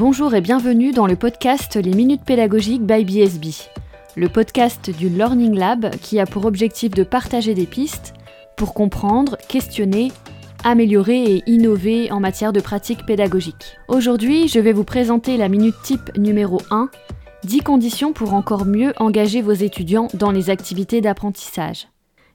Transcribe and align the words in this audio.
Bonjour 0.00 0.34
et 0.34 0.40
bienvenue 0.40 0.92
dans 0.92 1.06
le 1.06 1.14
podcast 1.14 1.76
Les 1.76 1.92
Minutes 1.92 2.24
Pédagogiques 2.24 2.86
by 2.86 3.04
BSB, 3.04 3.48
le 4.16 4.30
podcast 4.30 4.88
du 4.88 5.10
Learning 5.10 5.54
Lab 5.54 5.90
qui 5.96 6.18
a 6.18 6.24
pour 6.24 6.46
objectif 6.46 6.92
de 6.92 7.02
partager 7.02 7.52
des 7.52 7.66
pistes 7.66 8.14
pour 8.56 8.72
comprendre, 8.72 9.36
questionner, 9.46 10.10
améliorer 10.64 11.22
et 11.24 11.42
innover 11.46 12.10
en 12.12 12.18
matière 12.18 12.54
de 12.54 12.60
pratique 12.60 13.04
pédagogique. 13.04 13.76
Aujourd'hui, 13.88 14.48
je 14.48 14.58
vais 14.58 14.72
vous 14.72 14.84
présenter 14.84 15.36
la 15.36 15.50
minute 15.50 15.76
type 15.84 16.16
numéro 16.16 16.62
1, 16.70 16.88
10 17.44 17.60
conditions 17.60 18.14
pour 18.14 18.32
encore 18.32 18.64
mieux 18.64 18.94
engager 18.96 19.42
vos 19.42 19.52
étudiants 19.52 20.08
dans 20.14 20.30
les 20.30 20.48
activités 20.48 21.02
d'apprentissage. 21.02 21.88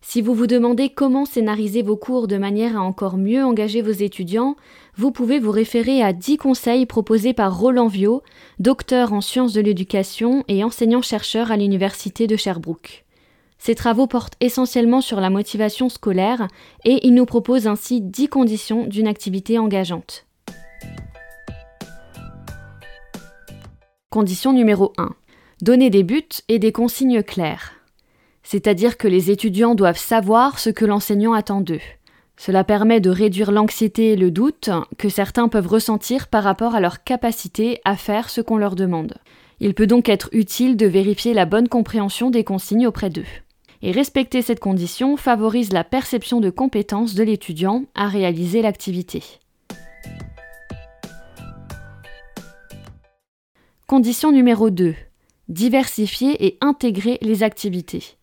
Si 0.07 0.21
vous 0.21 0.35
vous 0.35 0.45
demandez 0.45 0.89
comment 0.89 1.25
scénariser 1.25 1.81
vos 1.81 1.97
cours 1.97 2.27
de 2.27 2.37
manière 2.37 2.77
à 2.77 2.81
encore 2.81 3.17
mieux 3.17 3.43
engager 3.43 3.81
vos 3.81 3.91
étudiants, 3.91 4.55
vous 4.95 5.11
pouvez 5.11 5.39
vous 5.39 5.49
référer 5.49 6.03
à 6.03 6.13
10 6.13 6.37
conseils 6.37 6.85
proposés 6.85 7.33
par 7.33 7.57
Roland 7.57 7.87
Viau, 7.87 8.21
docteur 8.59 9.13
en 9.13 9.19
sciences 9.19 9.51
de 9.51 9.61
l'éducation 9.61 10.45
et 10.47 10.63
enseignant-chercheur 10.63 11.51
à 11.51 11.57
l'Université 11.57 12.27
de 12.27 12.35
Sherbrooke. 12.35 13.03
Ses 13.57 13.73
travaux 13.73 14.05
portent 14.05 14.35
essentiellement 14.41 15.01
sur 15.01 15.19
la 15.19 15.31
motivation 15.31 15.89
scolaire 15.89 16.47
et 16.85 17.05
il 17.07 17.15
nous 17.15 17.25
propose 17.25 17.65
ainsi 17.65 17.99
10 17.99 18.27
conditions 18.27 18.85
d'une 18.85 19.07
activité 19.07 19.57
engageante. 19.57 20.27
Condition 24.11 24.53
numéro 24.53 24.93
1. 24.99 25.09
Donner 25.63 25.89
des 25.89 26.03
buts 26.03 26.29
et 26.47 26.59
des 26.59 26.71
consignes 26.71 27.23
claires 27.23 27.74
c'est-à-dire 28.45 28.97
que 28.97 29.07
les 29.07 29.31
étudiants 29.31 29.75
doivent 29.75 29.97
savoir 29.97 30.59
ce 30.59 30.69
que 30.69 30.85
l'enseignant 30.85 31.33
attend 31.33 31.61
d'eux. 31.61 31.81
Cela 32.37 32.63
permet 32.63 33.01
de 33.01 33.09
réduire 33.09 33.51
l'anxiété 33.51 34.11
et 34.11 34.15
le 34.15 34.29
doute 34.29 34.69
que 34.97 35.09
certains 35.09 35.47
peuvent 35.47 35.67
ressentir 35.67 36.27
par 36.27 36.43
rapport 36.43 36.75
à 36.75 36.79
leur 36.79 37.03
capacité 37.03 37.81
à 37.85 37.95
faire 37.95 38.29
ce 38.29 38.41
qu'on 38.41 38.57
leur 38.57 38.75
demande. 38.75 39.15
Il 39.59 39.73
peut 39.73 39.87
donc 39.87 40.09
être 40.09 40.29
utile 40.31 40.77
de 40.77 40.85
vérifier 40.85 41.33
la 41.33 41.45
bonne 41.45 41.67
compréhension 41.67 42.29
des 42.29 42.43
consignes 42.43 42.87
auprès 42.87 43.09
d'eux. 43.09 43.25
Et 43.81 43.91
respecter 43.91 44.41
cette 44.41 44.59
condition 44.59 45.17
favorise 45.17 45.73
la 45.73 45.83
perception 45.83 46.39
de 46.39 46.49
compétence 46.49 47.15
de 47.15 47.23
l'étudiant 47.23 47.85
à 47.95 48.07
réaliser 48.07 48.61
l'activité. 48.61 49.23
Condition 53.87 54.31
numéro 54.31 54.69
2. 54.69 54.93
Diversifier 55.47 56.45
et 56.45 56.57
intégrer 56.61 57.17
les 57.21 57.43
activités. 57.43 58.17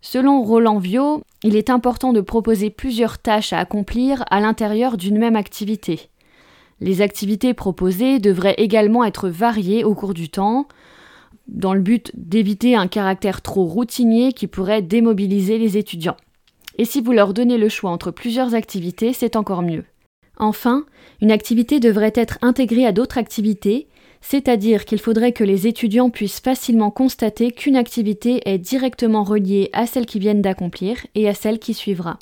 Selon 0.00 0.42
Roland 0.42 0.78
Viau, 0.78 1.22
il 1.42 1.56
est 1.56 1.70
important 1.70 2.12
de 2.12 2.20
proposer 2.20 2.70
plusieurs 2.70 3.18
tâches 3.18 3.52
à 3.52 3.58
accomplir 3.58 4.24
à 4.30 4.40
l'intérieur 4.40 4.96
d'une 4.96 5.18
même 5.18 5.36
activité. 5.36 6.08
Les 6.80 7.02
activités 7.02 7.54
proposées 7.54 8.20
devraient 8.20 8.54
également 8.58 9.04
être 9.04 9.28
variées 9.28 9.82
au 9.82 9.94
cours 9.94 10.14
du 10.14 10.28
temps, 10.28 10.68
dans 11.48 11.74
le 11.74 11.80
but 11.80 12.12
d'éviter 12.14 12.76
un 12.76 12.86
caractère 12.86 13.42
trop 13.42 13.64
routinier 13.64 14.32
qui 14.32 14.46
pourrait 14.46 14.82
démobiliser 14.82 15.58
les 15.58 15.76
étudiants. 15.76 16.16
Et 16.76 16.84
si 16.84 17.00
vous 17.00 17.12
leur 17.12 17.34
donnez 17.34 17.58
le 17.58 17.68
choix 17.68 17.90
entre 17.90 18.12
plusieurs 18.12 18.54
activités, 18.54 19.12
c'est 19.12 19.34
encore 19.34 19.62
mieux. 19.62 19.84
Enfin, 20.36 20.84
une 21.20 21.32
activité 21.32 21.80
devrait 21.80 22.12
être 22.14 22.38
intégrée 22.42 22.86
à 22.86 22.92
d'autres 22.92 23.18
activités 23.18 23.88
c'est-à-dire 24.20 24.84
qu'il 24.84 24.98
faudrait 24.98 25.32
que 25.32 25.44
les 25.44 25.66
étudiants 25.66 26.10
puissent 26.10 26.40
facilement 26.40 26.90
constater 26.90 27.50
qu'une 27.50 27.76
activité 27.76 28.42
est 28.48 28.58
directement 28.58 29.24
reliée 29.24 29.70
à 29.72 29.86
celle 29.86 30.06
qu'ils 30.06 30.20
viennent 30.20 30.42
d'accomplir 30.42 31.06
et 31.14 31.28
à 31.28 31.34
celle 31.34 31.58
qui 31.58 31.74
suivra. 31.74 32.18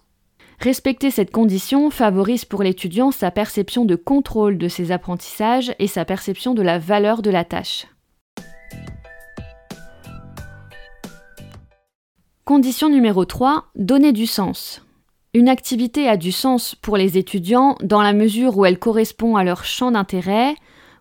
Respecter 0.59 1.11
cette 1.11 1.31
condition 1.31 1.91
favorise 1.91 2.45
pour 2.45 2.63
l'étudiant 2.63 3.11
sa 3.11 3.31
perception 3.31 3.85
de 3.85 3.95
contrôle 3.95 4.57
de 4.57 4.69
ses 4.69 4.91
apprentissages 4.91 5.75
et 5.79 5.87
sa 5.87 6.05
perception 6.05 6.55
de 6.55 6.63
la 6.63 6.79
valeur 6.79 7.21
de 7.21 7.31
la 7.31 7.45
tâche. 7.45 7.87
Condition 12.45 12.89
numéro 12.89 13.25
3, 13.25 13.67
donner 13.75 14.13
du 14.13 14.25
sens. 14.27 14.83
Une 15.35 15.49
activité 15.49 16.09
a 16.09 16.17
du 16.17 16.33
sens 16.33 16.75
pour 16.75 16.97
les 16.97 17.19
étudiants 17.19 17.77
dans 17.83 18.01
la 18.01 18.15
mesure 18.15 18.57
où 18.57 18.65
elle 18.65 18.79
correspond 18.79 19.37
à 19.37 19.45
leur 19.45 19.65
champ 19.65 19.91
d'intérêt, 19.91 20.55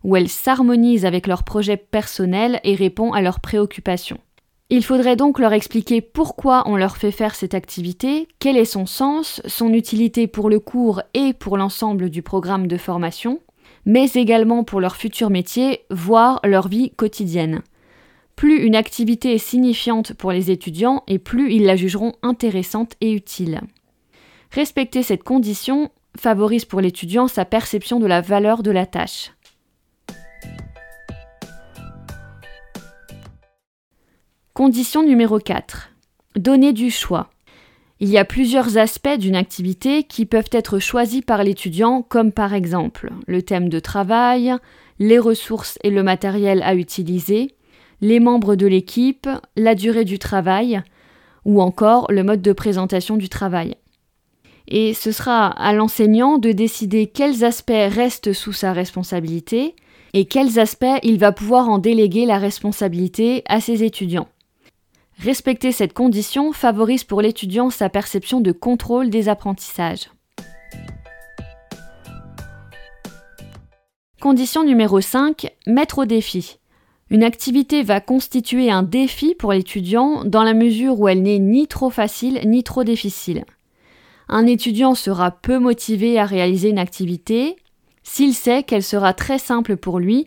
où 0.05 0.15
elles 0.15 0.29
s'harmonisent 0.29 1.03
avec 1.03 1.25
leurs 1.25 1.43
projets 1.43 1.77
personnels 1.77 2.59
et 2.63 2.75
répond 2.75 3.11
à 3.11 3.21
leurs 3.21 3.39
préoccupations. 3.39 4.19
Il 4.69 4.83
faudrait 4.83 5.15
donc 5.15 5.39
leur 5.39 5.51
expliquer 5.51 5.99
pourquoi 5.99 6.63
on 6.67 6.75
leur 6.75 6.97
fait 6.97 7.11
faire 7.11 7.33
cette 7.33 7.55
activité, 7.55 8.27
quel 8.39 8.55
est 8.55 8.65
son 8.65 8.85
sens, 8.85 9.41
son 9.45 9.73
utilité 9.73 10.27
pour 10.27 10.49
le 10.49 10.59
cours 10.59 11.01
et 11.15 11.33
pour 11.33 11.57
l'ensemble 11.57 12.11
du 12.11 12.21
programme 12.21 12.67
de 12.67 12.77
formation, 12.77 13.39
mais 13.85 14.11
également 14.13 14.63
pour 14.63 14.79
leur 14.79 14.95
futur 14.95 15.31
métier, 15.31 15.81
voire 15.89 16.39
leur 16.43 16.67
vie 16.67 16.91
quotidienne. 16.91 17.63
Plus 18.35 18.63
une 18.63 18.75
activité 18.75 19.33
est 19.33 19.39
signifiante 19.39 20.13
pour 20.13 20.31
les 20.31 20.51
étudiants 20.51 21.03
et 21.07 21.17
plus 21.17 21.51
ils 21.51 21.65
la 21.65 21.75
jugeront 21.75 22.13
intéressante 22.21 22.93
et 23.01 23.11
utile. 23.11 23.61
Respecter 24.51 25.01
cette 25.01 25.23
condition 25.23 25.89
favorise 26.15 26.65
pour 26.65 26.79
l'étudiant 26.79 27.27
sa 27.27 27.43
perception 27.43 27.99
de 27.99 28.05
la 28.05 28.21
valeur 28.21 28.61
de 28.61 28.71
la 28.71 28.85
tâche. 28.85 29.34
Condition 34.55 35.03
numéro 35.03 35.37
4. 35.37 35.89
Donner 36.37 36.71
du 36.71 36.89
choix. 36.89 37.29
Il 37.99 38.07
y 38.07 38.17
a 38.17 38.23
plusieurs 38.23 38.77
aspects 38.77 39.17
d'une 39.17 39.35
activité 39.35 40.03
qui 40.03 40.25
peuvent 40.25 40.47
être 40.49 40.79
choisis 40.79 41.19
par 41.19 41.43
l'étudiant, 41.43 42.01
comme 42.01 42.31
par 42.31 42.53
exemple 42.53 43.11
le 43.27 43.41
thème 43.41 43.67
de 43.67 43.79
travail, 43.79 44.55
les 44.97 45.19
ressources 45.19 45.77
et 45.83 45.89
le 45.89 46.03
matériel 46.03 46.63
à 46.63 46.73
utiliser, 46.73 47.53
les 47.99 48.21
membres 48.21 48.55
de 48.55 48.65
l'équipe, 48.65 49.27
la 49.57 49.75
durée 49.75 50.05
du 50.05 50.19
travail, 50.19 50.81
ou 51.43 51.61
encore 51.61 52.09
le 52.09 52.23
mode 52.23 52.41
de 52.41 52.53
présentation 52.53 53.17
du 53.17 53.27
travail. 53.27 53.75
Et 54.69 54.93
ce 54.93 55.11
sera 55.11 55.47
à 55.47 55.73
l'enseignant 55.73 56.37
de 56.37 56.53
décider 56.53 57.07
quels 57.07 57.43
aspects 57.43 57.73
restent 57.73 58.31
sous 58.31 58.53
sa 58.53 58.71
responsabilité 58.71 59.75
et 60.13 60.23
quels 60.23 60.59
aspects 60.59 60.85
il 61.03 61.19
va 61.19 61.33
pouvoir 61.33 61.67
en 61.67 61.77
déléguer 61.77 62.25
la 62.25 62.37
responsabilité 62.37 63.43
à 63.49 63.59
ses 63.59 63.83
étudiants. 63.83 64.29
Respecter 65.19 65.71
cette 65.71 65.93
condition 65.93 66.51
favorise 66.51 67.03
pour 67.03 67.21
l'étudiant 67.21 67.69
sa 67.69 67.89
perception 67.89 68.41
de 68.41 68.51
contrôle 68.51 69.09
des 69.09 69.29
apprentissages. 69.29 70.09
Condition 74.21 74.63
numéro 74.63 75.01
5, 75.01 75.51
mettre 75.67 75.99
au 75.99 76.05
défi. 76.05 76.57
Une 77.09 77.23
activité 77.23 77.83
va 77.83 78.01
constituer 78.01 78.71
un 78.71 78.83
défi 78.83 79.35
pour 79.35 79.53
l'étudiant 79.53 80.25
dans 80.25 80.43
la 80.43 80.53
mesure 80.53 80.99
où 80.99 81.07
elle 81.07 81.21
n'est 81.21 81.39
ni 81.39 81.67
trop 81.67 81.89
facile 81.89 82.41
ni 82.45 82.63
trop 82.63 82.83
difficile. 82.83 83.45
Un 84.27 84.47
étudiant 84.47 84.95
sera 84.95 85.31
peu 85.31 85.59
motivé 85.59 86.19
à 86.19 86.25
réaliser 86.25 86.69
une 86.69 86.79
activité 86.79 87.55
s'il 88.03 88.33
sait 88.33 88.63
qu'elle 88.63 88.83
sera 88.83 89.13
très 89.13 89.37
simple 89.37 89.77
pour 89.77 89.99
lui 89.99 90.25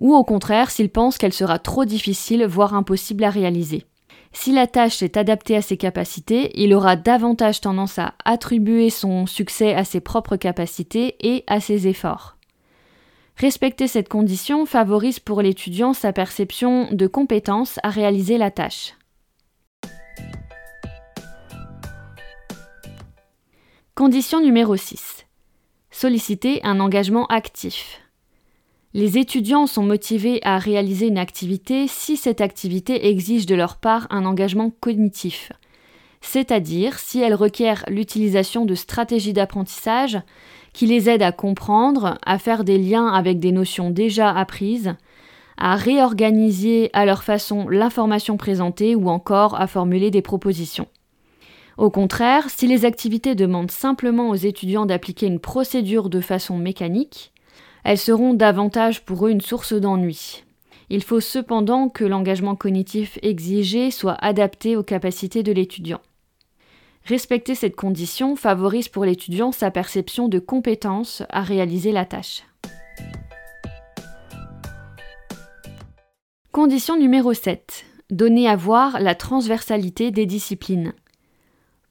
ou 0.00 0.14
au 0.14 0.24
contraire 0.24 0.70
s'il 0.70 0.90
pense 0.90 1.16
qu'elle 1.16 1.32
sera 1.32 1.58
trop 1.58 1.84
difficile 1.84 2.44
voire 2.44 2.74
impossible 2.74 3.24
à 3.24 3.30
réaliser. 3.30 3.84
Si 4.38 4.52
la 4.52 4.66
tâche 4.66 5.02
est 5.02 5.16
adaptée 5.16 5.56
à 5.56 5.62
ses 5.62 5.78
capacités, 5.78 6.52
il 6.62 6.74
aura 6.74 6.94
davantage 6.94 7.62
tendance 7.62 7.98
à 7.98 8.14
attribuer 8.24 8.90
son 8.90 9.24
succès 9.24 9.74
à 9.74 9.82
ses 9.82 10.00
propres 10.00 10.36
capacités 10.36 11.16
et 11.20 11.42
à 11.46 11.58
ses 11.58 11.88
efforts. 11.88 12.36
Respecter 13.38 13.88
cette 13.88 14.10
condition 14.10 14.66
favorise 14.66 15.20
pour 15.20 15.40
l'étudiant 15.40 15.94
sa 15.94 16.12
perception 16.12 16.92
de 16.92 17.06
compétence 17.06 17.80
à 17.82 17.88
réaliser 17.88 18.36
la 18.36 18.50
tâche. 18.50 18.94
Condition 23.94 24.42
numéro 24.42 24.76
6. 24.76 25.26
Solliciter 25.90 26.60
un 26.62 26.78
engagement 26.78 27.26
actif. 27.28 28.05
Les 28.96 29.18
étudiants 29.18 29.66
sont 29.66 29.82
motivés 29.82 30.40
à 30.42 30.56
réaliser 30.56 31.08
une 31.08 31.18
activité 31.18 31.86
si 31.86 32.16
cette 32.16 32.40
activité 32.40 33.08
exige 33.08 33.44
de 33.44 33.54
leur 33.54 33.76
part 33.76 34.06
un 34.08 34.24
engagement 34.24 34.72
cognitif, 34.80 35.52
c'est-à-dire 36.22 36.98
si 36.98 37.20
elle 37.20 37.34
requiert 37.34 37.84
l'utilisation 37.88 38.64
de 38.64 38.74
stratégies 38.74 39.34
d'apprentissage 39.34 40.18
qui 40.72 40.86
les 40.86 41.10
aident 41.10 41.20
à 41.20 41.32
comprendre, 41.32 42.16
à 42.24 42.38
faire 42.38 42.64
des 42.64 42.78
liens 42.78 43.08
avec 43.08 43.38
des 43.38 43.52
notions 43.52 43.90
déjà 43.90 44.30
apprises, 44.30 44.94
à 45.58 45.76
réorganiser 45.76 46.88
à 46.94 47.04
leur 47.04 47.22
façon 47.22 47.68
l'information 47.68 48.38
présentée 48.38 48.94
ou 48.94 49.10
encore 49.10 49.60
à 49.60 49.66
formuler 49.66 50.10
des 50.10 50.22
propositions. 50.22 50.88
Au 51.76 51.90
contraire, 51.90 52.48
si 52.48 52.66
les 52.66 52.86
activités 52.86 53.34
demandent 53.34 53.70
simplement 53.70 54.30
aux 54.30 54.36
étudiants 54.36 54.86
d'appliquer 54.86 55.26
une 55.26 55.38
procédure 55.38 56.08
de 56.08 56.22
façon 56.22 56.56
mécanique, 56.56 57.34
elles 57.86 57.98
seront 57.98 58.34
davantage 58.34 59.04
pour 59.04 59.28
eux 59.28 59.30
une 59.30 59.40
source 59.40 59.72
d'ennui. 59.72 60.42
Il 60.90 61.04
faut 61.04 61.20
cependant 61.20 61.88
que 61.88 62.02
l'engagement 62.02 62.56
cognitif 62.56 63.16
exigé 63.22 63.92
soit 63.92 64.16
adapté 64.20 64.76
aux 64.76 64.82
capacités 64.82 65.44
de 65.44 65.52
l'étudiant. 65.52 66.00
Respecter 67.04 67.54
cette 67.54 67.76
condition 67.76 68.34
favorise 68.34 68.88
pour 68.88 69.04
l'étudiant 69.04 69.52
sa 69.52 69.70
perception 69.70 70.26
de 70.26 70.40
compétence 70.40 71.22
à 71.28 71.42
réaliser 71.42 71.92
la 71.92 72.04
tâche. 72.04 72.42
Condition 76.50 76.98
numéro 76.98 77.34
7. 77.34 77.84
Donner 78.10 78.48
à 78.48 78.56
voir 78.56 78.98
la 78.98 79.14
transversalité 79.14 80.10
des 80.10 80.26
disciplines. 80.26 80.92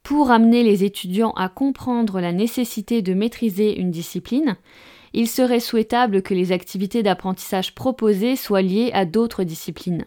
Pour 0.03 0.29
amener 0.29 0.61
les 0.61 0.83
étudiants 0.83 1.31
à 1.37 1.47
comprendre 1.47 2.19
la 2.19 2.33
nécessité 2.33 3.01
de 3.01 3.13
maîtriser 3.13 3.79
une 3.79 3.91
discipline, 3.91 4.57
il 5.15 5.29
serait 5.29 5.61
souhaitable 5.61 6.21
que 6.21 6.33
les 6.33 6.51
activités 6.51 7.01
d'apprentissage 7.01 7.73
proposées 7.73 8.35
soient 8.35 8.61
liées 8.61 8.91
à 8.93 9.05
d'autres 9.05 9.45
disciplines. 9.45 10.05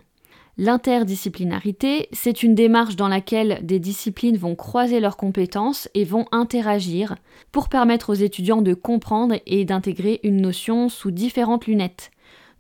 L'interdisciplinarité, 0.59 2.09
c'est 2.13 2.43
une 2.43 2.55
démarche 2.55 2.95
dans 2.95 3.09
laquelle 3.09 3.61
des 3.63 3.79
disciplines 3.79 4.37
vont 4.37 4.55
croiser 4.55 5.01
leurs 5.01 5.17
compétences 5.17 5.89
et 5.95 6.05
vont 6.05 6.27
interagir 6.31 7.15
pour 7.53 7.71
permettre 7.71 8.11
aux 8.11 8.15
étudiants 8.15 8.61
de 8.61 8.75
comprendre 8.75 9.37
et 9.47 9.65
d'intégrer 9.65 10.21
une 10.25 10.43
notion 10.43 10.91
sous 10.91 11.11
différentes 11.11 11.67
lunettes, 11.67 12.11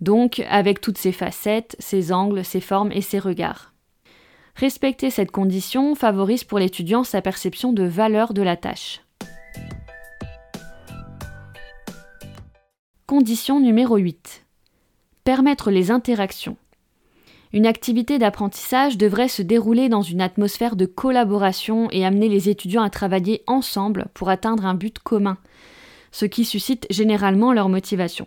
donc 0.01 0.43
avec 0.49 0.81
toutes 0.81 0.99
ses 0.99 1.13
facettes, 1.13 1.77
ses 1.81 2.13
angles, 2.13 2.45
ses 2.45 2.61
formes 2.61 2.93
et 2.93 3.03
ses 3.03 3.19
regards. 3.19 3.75
Respecter 4.55 5.11
cette 5.11 5.33
condition 5.33 5.95
favorise 5.95 6.45
pour 6.45 6.59
l'étudiant 6.59 7.05
sa 7.05 7.21
perception 7.21 7.75
de 7.75 7.85
valeur 7.85 8.33
de 8.33 8.43
la 8.43 8.57
tâche. 8.57 9.03
Condition 13.09 13.59
numéro 13.59 13.97
8. 13.97 14.45
Permettre 15.25 15.71
les 15.71 15.91
interactions. 15.91 16.59
Une 17.55 17.65
activité 17.65 18.19
d'apprentissage 18.19 18.99
devrait 18.99 19.29
se 19.29 19.41
dérouler 19.41 19.89
dans 19.89 20.03
une 20.03 20.21
atmosphère 20.21 20.77
de 20.77 20.85
collaboration 20.85 21.89
et 21.91 22.05
amener 22.05 22.29
les 22.29 22.51
étudiants 22.51 22.83
à 22.83 22.91
travailler 22.91 23.45
ensemble 23.47 24.09
pour 24.13 24.29
atteindre 24.29 24.67
un 24.67 24.75
but 24.75 24.99
commun, 24.99 25.39
ce 26.13 26.27
qui 26.27 26.45
suscite 26.45 26.87
généralement 26.91 27.55
leur 27.55 27.71
motivation. 27.71 28.27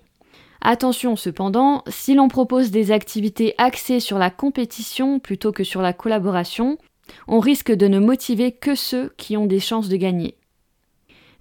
Attention 0.61 1.15
cependant, 1.15 1.83
si 1.85 2.15
l'on 2.15 2.27
propose 2.27 2.71
des 2.71 2.91
activités 2.91 3.53
axées 3.59 3.99
sur 3.99 4.17
la 4.17 4.31
compétition 4.31 5.19
plutôt 5.19 5.51
que 5.51 5.63
sur 5.63 5.83
la 5.83 5.93
collaboration, 5.93 6.79
on 7.27 7.39
risque 7.39 7.71
de 7.71 7.87
ne 7.87 7.99
motiver 7.99 8.51
que 8.51 8.73
ceux 8.73 9.13
qui 9.17 9.37
ont 9.37 9.45
des 9.45 9.59
chances 9.59 9.89
de 9.89 9.97
gagner. 9.97 10.39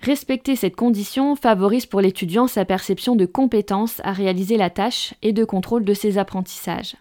Respecter 0.02 0.56
cette 0.56 0.76
condition 0.76 1.36
favorise 1.36 1.84
pour 1.84 2.00
l'étudiant 2.00 2.46
sa 2.46 2.64
perception 2.64 3.16
de 3.16 3.26
compétence 3.26 4.00
à 4.02 4.12
réaliser 4.12 4.56
la 4.56 4.70
tâche 4.70 5.12
et 5.20 5.32
de 5.32 5.44
contrôle 5.44 5.84
de 5.84 5.92
ses 5.92 6.16
apprentissages. 6.16 6.96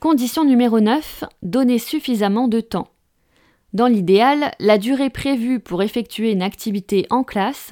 Condition 0.00 0.44
numéro 0.44 0.80
9. 0.80 1.24
Donner 1.42 1.78
suffisamment 1.78 2.48
de 2.48 2.60
temps. 2.60 2.88
Dans 3.72 3.86
l'idéal, 3.86 4.52
la 4.58 4.78
durée 4.78 5.10
prévue 5.10 5.60
pour 5.60 5.82
effectuer 5.82 6.32
une 6.32 6.42
activité 6.42 7.06
en 7.10 7.22
classe 7.22 7.70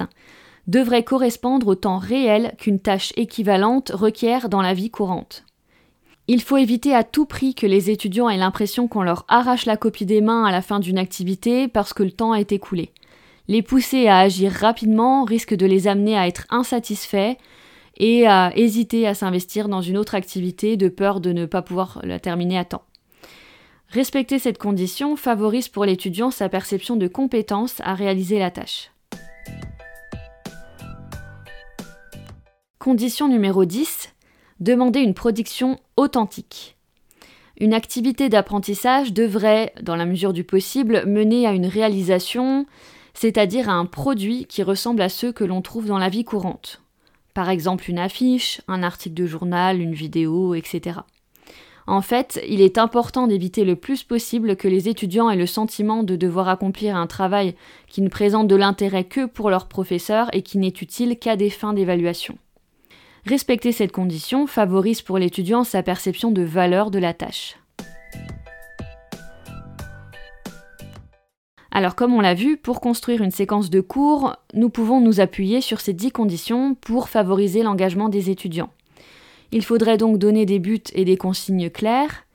devrait 0.67 1.03
correspondre 1.03 1.67
au 1.67 1.75
temps 1.75 1.97
réel 1.97 2.55
qu'une 2.57 2.79
tâche 2.79 3.11
équivalente 3.17 3.91
requiert 3.93 4.47
dans 4.49 4.61
la 4.61 4.73
vie 4.73 4.89
courante. 4.89 5.44
Il 6.27 6.41
faut 6.41 6.57
éviter 6.57 6.95
à 6.95 7.03
tout 7.03 7.25
prix 7.25 7.53
que 7.53 7.67
les 7.67 7.91
étudiants 7.91 8.29
aient 8.29 8.37
l'impression 8.37 8.87
qu'on 8.87 9.03
leur 9.03 9.25
arrache 9.27 9.67
la 9.67 9.77
copie 9.77 10.07
des 10.07 10.21
mains 10.21 10.43
à 10.43 10.51
la 10.51 10.63
fin 10.63 10.79
d'une 10.79 10.97
activité 10.97 11.67
parce 11.67 11.93
que 11.93 12.01
le 12.01 12.11
temps 12.11 12.33
est 12.33 12.51
écoulé. 12.51 12.91
Les 13.47 13.61
pousser 13.61 14.07
à 14.07 14.17
agir 14.17 14.51
rapidement 14.51 15.23
risque 15.23 15.53
de 15.53 15.67
les 15.67 15.87
amener 15.87 16.17
à 16.17 16.27
être 16.27 16.47
insatisfaits 16.49 17.35
et 17.97 18.25
à 18.25 18.51
hésiter 18.55 19.05
à 19.05 19.13
s'investir 19.13 19.69
dans 19.69 19.83
une 19.83 19.97
autre 19.97 20.15
activité 20.15 20.77
de 20.77 20.89
peur 20.89 21.19
de 21.19 21.31
ne 21.31 21.45
pas 21.45 21.61
pouvoir 21.61 22.01
la 22.03 22.19
terminer 22.19 22.57
à 22.57 22.65
temps. 22.65 22.85
Respecter 23.89 24.39
cette 24.39 24.57
condition 24.57 25.15
favorise 25.15 25.69
pour 25.69 25.85
l'étudiant 25.85 26.31
sa 26.31 26.49
perception 26.49 26.95
de 26.95 27.07
compétence 27.07 27.75
à 27.81 27.93
réaliser 27.93 28.39
la 28.39 28.49
tâche. 28.49 28.89
Condition 32.79 33.27
numéro 33.27 33.63
10. 33.65 34.14
Demander 34.61 35.01
une 35.01 35.13
production 35.13 35.77
authentique. 35.97 36.77
Une 37.59 37.73
activité 37.73 38.29
d'apprentissage 38.29 39.11
devrait, 39.11 39.73
dans 39.81 39.97
la 39.97 40.05
mesure 40.05 40.31
du 40.31 40.45
possible, 40.45 41.03
mener 41.05 41.45
à 41.45 41.51
une 41.51 41.65
réalisation, 41.65 42.65
c'est-à-dire 43.13 43.67
à 43.67 43.73
un 43.73 43.85
produit 43.85 44.45
qui 44.45 44.63
ressemble 44.63 45.01
à 45.01 45.09
ceux 45.09 45.33
que 45.33 45.43
l'on 45.43 45.61
trouve 45.61 45.87
dans 45.87 45.97
la 45.97 46.07
vie 46.07 46.23
courante. 46.23 46.81
Par 47.33 47.49
exemple 47.49 47.89
une 47.89 47.99
affiche, 47.99 48.61
un 48.69 48.81
article 48.81 49.15
de 49.15 49.25
journal, 49.25 49.81
une 49.81 49.93
vidéo, 49.93 50.55
etc. 50.55 50.99
En 51.85 52.01
fait, 52.01 52.41
il 52.47 52.61
est 52.61 52.77
important 52.77 53.27
d'éviter 53.27 53.65
le 53.65 53.75
plus 53.75 54.03
possible 54.03 54.55
que 54.55 54.69
les 54.69 54.87
étudiants 54.87 55.29
aient 55.29 55.35
le 55.35 55.45
sentiment 55.47 56.03
de 56.03 56.15
devoir 56.15 56.47
accomplir 56.47 56.95
un 56.95 57.07
travail 57.07 57.55
qui 57.87 58.01
ne 58.01 58.07
présente 58.07 58.47
de 58.47 58.55
l'intérêt 58.55 59.03
que 59.03 59.25
pour 59.25 59.49
leur 59.49 59.67
professeur 59.67 60.29
et 60.31 60.43
qui 60.43 60.57
n'est 60.57 60.69
utile 60.69 61.19
qu'à 61.19 61.35
des 61.35 61.49
fins 61.49 61.73
d'évaluation. 61.73 62.37
Respecter 63.25 63.71
cette 63.71 63.91
condition 63.91 64.45
favorise 64.45 65.01
pour 65.01 65.17
l'étudiant 65.17 65.63
sa 65.63 65.81
perception 65.81 66.29
de 66.29 66.43
valeur 66.43 66.91
de 66.91 66.99
la 66.99 67.15
tâche. 67.15 67.57
Alors 71.71 71.95
comme 71.95 72.13
on 72.13 72.21
l'a 72.21 72.35
vu, 72.35 72.55
pour 72.55 72.79
construire 72.79 73.23
une 73.23 73.31
séquence 73.31 73.71
de 73.71 73.81
cours, 73.81 74.35
nous 74.53 74.69
pouvons 74.69 75.01
nous 75.01 75.21
appuyer 75.21 75.59
sur 75.59 75.81
ces 75.81 75.91
10 75.91 76.11
conditions 76.11 76.75
pour 76.75 77.09
favoriser 77.09 77.63
l'engagement 77.63 78.09
des 78.09 78.29
étudiants. 78.29 78.69
Il 79.51 79.65
faudrait 79.65 79.97
donc 79.97 80.19
donner 80.19 80.45
des 80.45 80.59
buts 80.59 80.83
et 80.93 81.03
des 81.03 81.17
consignes 81.17 81.71
claires, 81.71 82.25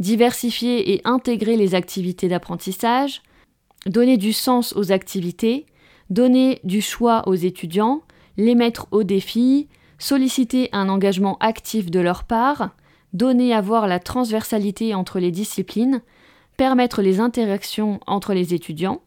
diversifier 0.00 0.94
et 0.94 1.00
intégrer 1.04 1.56
les 1.56 1.76
activités 1.76 2.26
d'apprentissage, 2.26 3.22
donner 3.86 4.16
du 4.16 4.32
sens 4.32 4.74
aux 4.74 4.90
activités, 4.90 5.66
donner 6.10 6.58
du 6.64 6.80
choix 6.80 7.22
aux 7.28 7.34
étudiants, 7.34 8.02
les 8.36 8.56
mettre 8.56 8.88
au 8.90 9.04
défi, 9.04 9.68
solliciter 10.00 10.70
un 10.72 10.88
engagement 10.88 11.36
actif 11.38 11.90
de 11.90 12.00
leur 12.00 12.24
part, 12.24 12.70
donner 13.12 13.54
à 13.54 13.60
voir 13.60 13.86
la 13.86 14.00
transversalité 14.00 14.94
entre 14.94 15.20
les 15.20 15.30
disciplines, 15.30 16.02
permettre 16.56 17.02
les 17.02 17.20
interactions 17.20 18.00
entre 18.06 18.34
les 18.34 18.54
étudiants, 18.54 19.02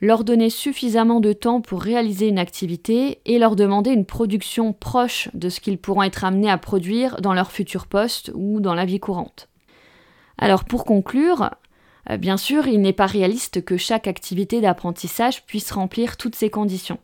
leur 0.00 0.22
donner 0.22 0.50
suffisamment 0.50 1.20
de 1.20 1.32
temps 1.32 1.60
pour 1.60 1.82
réaliser 1.82 2.28
une 2.28 2.38
activité 2.38 3.20
et 3.24 3.38
leur 3.38 3.56
demander 3.56 3.90
une 3.90 4.04
production 4.04 4.72
proche 4.72 5.28
de 5.34 5.48
ce 5.48 5.60
qu'ils 5.60 5.78
pourront 5.78 6.02
être 6.02 6.24
amenés 6.24 6.50
à 6.50 6.58
produire 6.58 7.20
dans 7.20 7.32
leur 7.32 7.50
futur 7.50 7.86
poste 7.86 8.30
ou 8.34 8.60
dans 8.60 8.74
la 8.74 8.84
vie 8.84 9.00
courante. 9.00 9.48
Alors 10.36 10.64
pour 10.64 10.84
conclure, 10.84 11.50
euh, 12.10 12.18
bien 12.18 12.36
sûr, 12.36 12.66
il 12.66 12.82
n'est 12.82 12.92
pas 12.92 13.06
réaliste 13.06 13.64
que 13.64 13.78
chaque 13.78 14.08
activité 14.08 14.60
d'apprentissage 14.60 15.46
puisse 15.46 15.70
remplir 15.70 16.16
toutes 16.18 16.34
ces 16.34 16.50
conditions. 16.50 16.98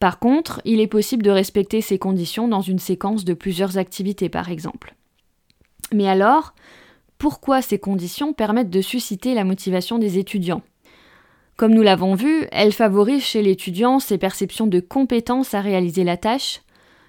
Par 0.00 0.18
contre, 0.18 0.60
il 0.64 0.80
est 0.80 0.86
possible 0.86 1.22
de 1.22 1.30
respecter 1.30 1.80
ces 1.80 1.98
conditions 1.98 2.48
dans 2.48 2.60
une 2.60 2.78
séquence 2.78 3.24
de 3.24 3.34
plusieurs 3.34 3.78
activités, 3.78 4.28
par 4.28 4.50
exemple. 4.50 4.94
Mais 5.92 6.08
alors, 6.08 6.54
pourquoi 7.18 7.62
ces 7.62 7.78
conditions 7.78 8.32
permettent 8.32 8.70
de 8.70 8.82
susciter 8.82 9.34
la 9.34 9.44
motivation 9.44 9.98
des 9.98 10.18
étudiants? 10.18 10.62
Comme 11.56 11.72
nous 11.72 11.82
l'avons 11.82 12.14
vu, 12.14 12.46
elles 12.50 12.72
favorisent 12.72 13.22
chez 13.22 13.42
l'étudiant 13.42 14.00
ses 14.00 14.18
perceptions 14.18 14.66
de 14.66 14.80
compétence 14.80 15.54
à 15.54 15.60
réaliser 15.60 16.02
la 16.02 16.16
tâche, 16.16 16.62